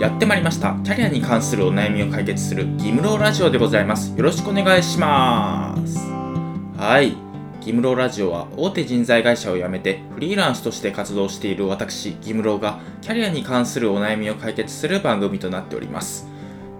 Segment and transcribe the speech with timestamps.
[0.00, 0.74] やってまいりました。
[0.82, 4.16] キャリアに関するお悩みを解決するギムローラジオでございます。
[4.16, 5.98] よろしくお願いします。
[6.78, 7.14] はい。
[7.60, 16.29] ギムローラジオは大手人材会社を辞めてフリーランスとして活動している私ギムローがキャリアに関するお悩みを解決する番組となっております。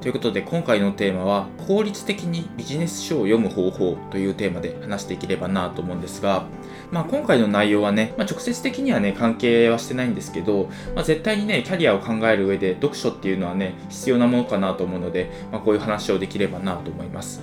[0.01, 6.47] ということで今回のテーマは効率的にビジネス書を読む方法というテーマで話していければなと思うんですが、
[6.91, 17.43] まあ、今回の内容はね、まあ、直接的にはね関係はしてないんですけど、まあ、絶対にねキャリアを考える上で読書っていうのはね必要なものかなと思うので、まこういう話をできればなと思います。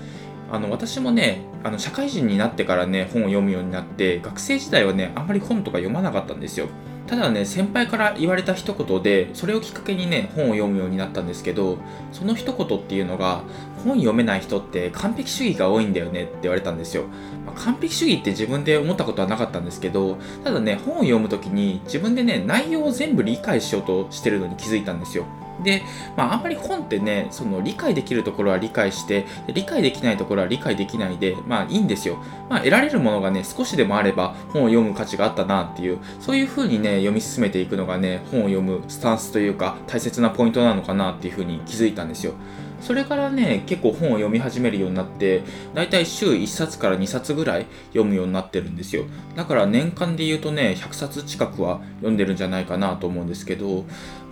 [0.52, 6.69] あの私もねあの社会人になってからね本を読むようになって学生時代はねあんまり本とか読まなかったんですよ。
[7.07, 11.77] ただね先輩から言われた一言でそれをきっかけにね本を読むようになったんですけど
[12.11, 13.43] その一言っていうのが
[13.83, 17.05] 本読めない人って完璧主義が多いんだよねって言われたんですよ、
[17.45, 25.25] まあ、完璧主義って自分で思ったことはなかったんですけどただね本を読む時に自分でね内容を全部理解しようとしてるのに気づいたんですよ。
[25.63, 25.83] で、
[26.16, 32.17] まあ、あんまり本ってね、その理解できるところは理解して、理解できないところは理解できないで、まあいいんですよ。
[32.50, 42.33] まあ得られるものがね、少しでもあれば本を読む価値があったなっていう、そういう風にね、読み進めていくのがね、本を読むスタンスというか、大切なポイントなのかなっていう風に気づいたんですよ。
[42.81, 45.42] それからね、結構本を読み始めるようになって、
[45.73, 49.06] だいたい週1冊から2冊ぐらい読むようになってるんですよ。
[49.36, 53.86] だから年間で言うとね、100冊近くは読んでるんじゃないかなと思うんですけど、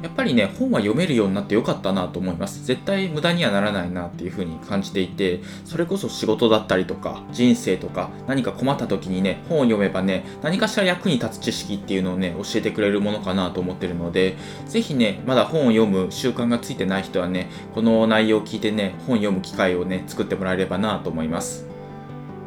[0.04, 2.66] やっぱりね、本は読めるようになってよかったなと思います。
[2.66, 14.36] 絶対無駄にはならないなっていうふうに感じていて、それこそ仕事だったりとか、人生とか、何か困った時にね、本を読めばね、何かしら役に立つ知識っていうのをね、教えてくれるものかなと思ってるので、
[14.68, 21.66] ぜひね、まだ本を読む習慣がついてない人はね、この内容を聞いてね、本読む機会をね、作ってもらえればなと思います。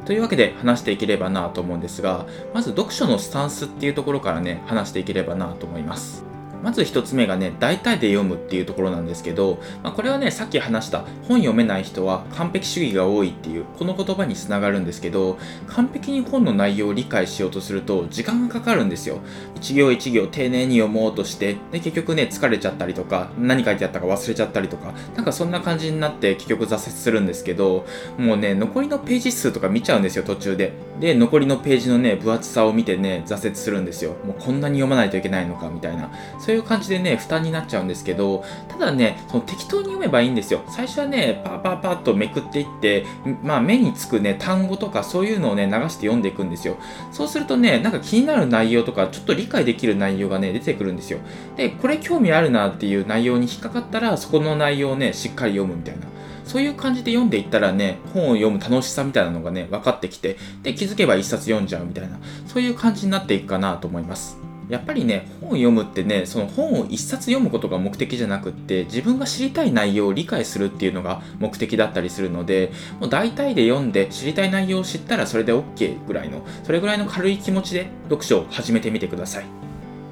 [0.05, 6.25] というわけで話していければなと思うんですが、まず読書のスタンスっていうところからね、話していければなと思います。
[6.63, 19.19] まず1つ目がね、大体で読むっていうところなんですけど、まあ、これはね、さっき話した本読めない人は完璧主義が多いっていう、この言葉につながるんですけど、完璧に本の内容を理解しようとすると時間がかかるんですよ。
[19.57, 27.87] 一行一行丁寧に読もうとして、で、結局ね、疲れちゃったりとか、何書いてあったか忘れちゃったりとか、なんかそんな感じになって結局挫折するんですけど、
[28.19, 30.73] もうね、残りのページ数とか見ちゃうんですよ、途中で。
[31.01, 34.17] で、残りのページのね、分厚さを見てね、挫折するんですよ。
[34.25, 36.11] もうこんなに読まないといけないのか、みたいな。
[36.39, 40.63] そういう感じでね、負担になっちゃうんですけど、ただね、その適当に読めばいいんですよ。
[40.69, 43.05] 最初はね、パーパーパーとめくっていって、
[43.43, 46.77] まあ目につくね、単語とかそういうのをね、流して読んでいくんですよ。
[47.13, 51.19] そうするとね、なんか気になる内容とか、ちょっと理解できる内容がね、出てくるんですよ。
[51.57, 56.07] で、これ興味あるなっていう内容に引っかかったら、そこの内容をね、しっかり読むみたいな。
[56.49, 64.48] そういう感じで読んでいったらね、本を読む楽しさみたいなのがね、分かってきて、で、気づけば一冊読んじゃうみたいな、そういう感じになっていくかなと思います。
[64.69, 79.45] やっぱりね、本を読むってね、その本を一冊読むことが目的じゃなくって、自分が知りたい内容を理解するっていうのが目的だったりするので、もう大体で読んで知りたい内容を知ったらそれで OK ぐらいの、それぐらいの軽い気持ちで読書を始めてみてください。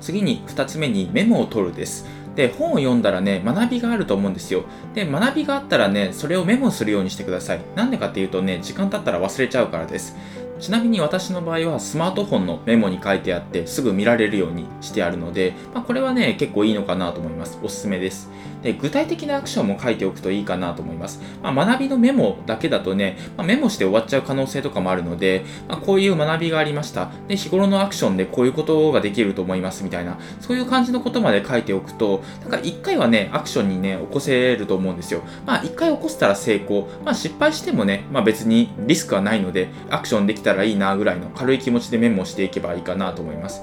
[0.01, 2.07] 次に2つ目にメモを取るです。
[2.37, 4.65] で、本を読んだらね、学びがあると思うんですよ。
[4.95, 7.61] で、学びがあったらね、それをメモするようにしてください。
[7.75, 10.17] なんでかっていうとね、時間経ったら忘れちゃうからです。
[10.59, 17.59] ちなみに私の場合はスマートフォンのメモに書いてあってすぐ見られるようにしてあるので、まあ、これはね結構いいのかなと思います。
[17.63, 18.31] おすすめです。
[18.63, 27.11] で具体的なアクションも書いておくといいかなと思います、まあ、学びのメモだけだとね、まあ、メモして終わっちゃう可能性とかもあるので、まこういう学びがありました。
[27.29, 35.23] で日頃のアクションでこういうことができると思いますみたいなそういう感じのことまで書いておくとなんか1回はねアクションにね起こせると思うんですよ。
[35.45, 36.89] まあ1回起こせたら成功。
[37.05, 43.63] まあ失敗してもね、ま、別にリスクはないのでアクションできたたらいいなぐらいの軽い気持ちでメモしていけばいいかなと思います。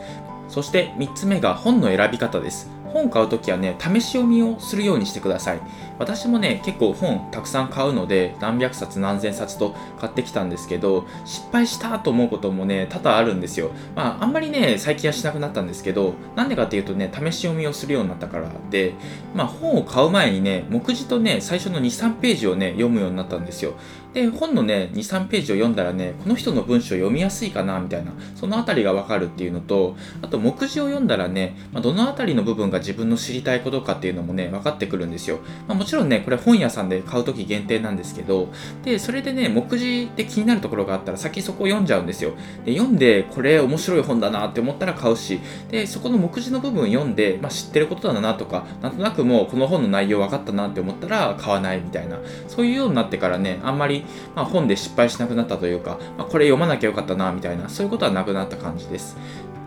[0.50, 2.70] そして3つ目が本の選び方です。
[2.94, 5.60] 本買うときはね、試し読みをするようにしてください。
[6.00, 13.72] 私もね、結構本たくさん買うので、何百冊何千冊と買ってきたんですけど、失敗したと思うこともね、多々あるんですよ。
[13.96, 18.94] まあ、あんまりね、最近はしなくなったんですけど、なんでかっていうとね、試し読みをするようになったからで、
[19.36, 23.74] まあ、本を買う前にね、目次とね、最初の2、3ページをね、読むようになったんですよ。
[24.14, 35.40] で、本のね、2、3ページを読んだらね、この人の文章読みやすいかな、みたいな、そのあたりがわかるっていうのと、あと、目次を読んだらね、まあ、どのあたりの部分が自分の知りたいことかっていうのもね、分かってくるんですよ。
[35.68, 38.50] まあ、もちろんね、これ本屋さんで買うとき限定なんですけど、
[38.84, 42.34] で、それでね、目次で気になるところがあったら、先そこを読んじゃうんですよ。
[42.66, 45.40] で、読んで、これ面白い本だなって思ったら買うし、
[45.72, 54.04] で、そこの目次の部分読んで、まあ、知ってることだなとか、なんとなくもうこの本の内容分かったなって思ったら買わないみたいな、そういうようになってからね、あんまり
[54.36, 59.18] まあ、本で失敗しなくなったというか、まあ、これ読まなきゃよかったなみたいなそういうことはなくなった感じです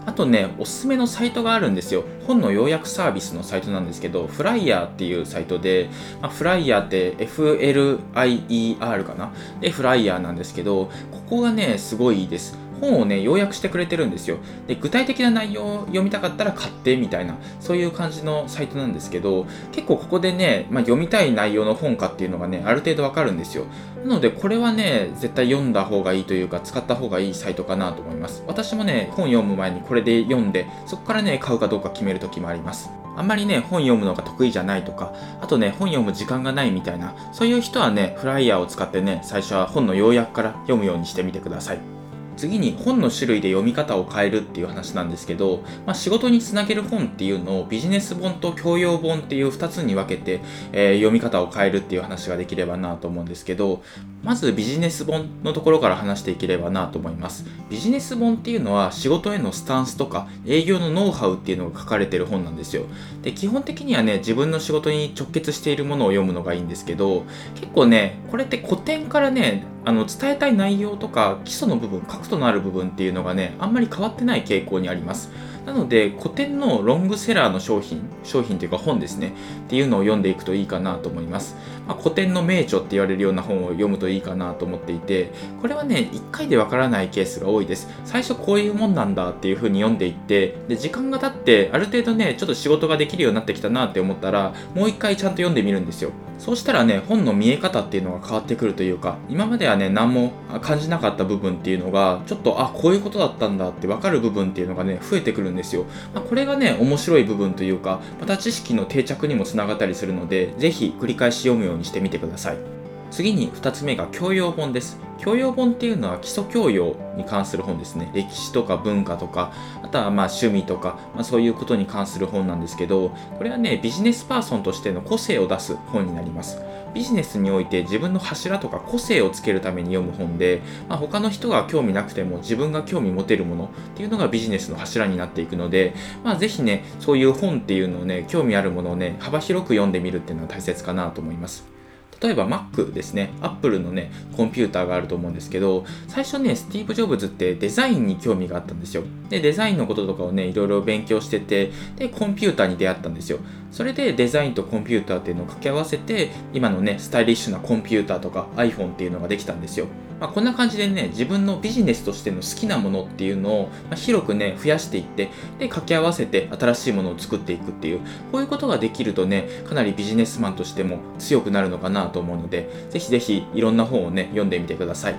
[0.07, 2.05] あとね、おすすめのサイトがあるんですよ。
[2.27, 5.91] 本の要約サービスのサイトなんですけど、フライヤーっていうサイトで、
[6.23, 9.33] まあ、フライヤーって FLIER かな？
[9.61, 12.57] で、フライヤーなんですけど、ここがね、すごいいいです。
[12.81, 14.39] 本をね、要約してくれてるんですよ。
[14.67, 23.65] で、具体的な内容を読みたかったら買ってみたいな、そういう感じのサイトなんですけど、結構ここでね、まあ、読みたい内容の本かっていうのがね、ある程度わかるんですよ。
[24.05, 28.45] なので、これはね、絶対読んだ方がいいというか、使った方がいいサイトかなと思います。
[28.47, 32.91] 私もね、本読む前にこれで読んで、そこからね、買うかどうか決めるときもあります。
[33.17, 41.96] あんまりね、本読むのが得意じゃないとか、あとね、本読む時間がないみたいな、そういう人はね、フライヤーを使ってね、最初は本の要約から読むようにしてみてください。
[42.37, 50.41] 次に本の種類で読み方を変えるっていう話なんですけど、まあ、仕事につなげる本っていうのをビジネス本と教養本っていう2つに分けて、
[50.73, 53.83] えー、読み方を変えるっていう話ができればなと思うんですけど
[54.23, 57.45] まずビジネス本のところから話していければなと思います。
[57.71, 62.85] ビジネス本っていうのは仕事へのスタンスとか営業のノウハウっていうのが書かれてる本なんですよ。
[63.23, 67.25] で基本的にはね自分の仕事に直結しているものを読むのがいいんですけど
[67.55, 75.31] 結構ねこれって古典からねあの伝えたい内容とか基礎の部分核となる部分っていうのがねあんまり変わってない傾向にあります。
[75.65, 79.33] なので古典のロングセラーの商品商品というか本ですね
[79.67, 81.57] っていうのを読んでいくといいかなと思います、
[81.89, 87.89] まあ、古典の名著って言われるような本を読むといいかなと思っていてこれはね1回でわからないケースが多いです。
[88.05, 96.13] 最初こういうもんなんだっていう風に読んでいってで時間が経ってある程度ねちょっと仕事ができるようになってきたなって思ったらもう1回ちゃんと読んでみるんですよ。
[96.39, 105.85] そうしたらね本の見え方っていうのが変わってくるというか今まではね何も感じなかった部分っていうのがちょっとあこういうことだったんだって分かる部分っていうのがね増えてくるんですよ、
[106.15, 112.76] まあ、これがね面白い部分というかまた知識の定着にもつながったりするので是非繰り返し読むようにしてみてください。
[113.11, 114.99] 次に2つ目が教養本です。
[115.19, 118.11] 教養本っていうのは基礎教養に関する本ですね。
[118.15, 126.61] 歴史とか文化とかあとはまあ趣味とか、まあ、そういうことに関する本なんですけどこれはねビジネスパーソンとしての個性を出す本になります。
[126.95, 135.95] ビジネスにおいて自分の柱とか個性をつけるために読む本で、まあ、他の人が興味なくても自分が興味持てるものっていうのがビジネスの柱になっていくので、
[136.25, 141.76] まあ、ぜひねそういう本っていうのをね興味あるものをね幅広く読んでみるっていうのは大切かなと思います。
[142.21, 149.03] 例えば Mac ですね、Apple のね、コンピューターがあると思うんですけど、最初ね、スティーブ・ジョブズってデザインに興味があったんですよ。
[149.29, 153.39] で、デザインのこととかをね、いろいろ勉強してて、で、コンピューターに出会ったんですよ。
[153.71, 159.87] それでデザインとコンピューターっていうのを掛け合わせて、今のね、スタイリッシュなコンピューターとか iPhone っていうのができたんですよ。
[160.21, 165.29] まあ、こんな感じでね、自分のビジネスとしての好きなものっていうのを、ま広くね、増やしていって、
[165.59, 168.01] で、掛け合わせて新しいものを作っていくっていう、
[168.33, 175.15] こういうことができるとね、かなりビジネスマンとしても強くなるのかなと思うので、ぜひぜひいろんな本をね、読んでみてください。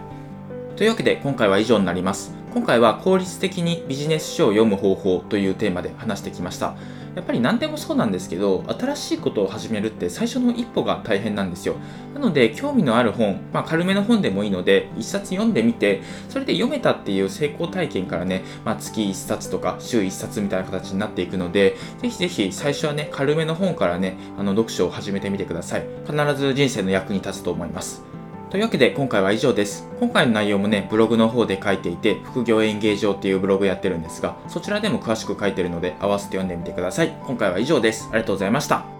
[0.75, 2.33] というわけで今回は以上になります。
[2.53, 6.75] 今回は効率的にビジネス書を読む方法というテーマで話してきました。
[7.17, 11.75] やっぱり何でもそうなんですけど、新しいことを始めるって最初の一歩が大変なんですよ。
[12.13, 25.87] なので、興味のある本、まあ、軽めの本でもいいので、一冊読んでみて、それで読めたっていう成功体験からね、まあ、月一冊とか週一冊みたいな形になっていくので、ぜひぜひ最初はね、軽めの本からね、あの読書を始めてみてください。
[26.05, 28.16] 必ず人生の役に立つと思います。
[28.49, 29.89] というわけで今回は以上です。
[29.99, 37.17] 今回の内容もね、ブログの方で書いていて、副業演芸場っていうブログやってるんですが、そちらでも詳しく書いてるので、合わせて読んでみてください。
[37.25, 38.07] 今回は以上です。
[38.11, 38.96] ありがとうございました。